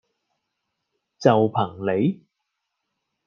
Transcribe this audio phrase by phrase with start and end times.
[1.19, 2.25] 就憑你?